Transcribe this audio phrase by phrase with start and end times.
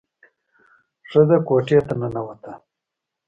[1.09, 2.53] ښځه کوټې ته ننوته.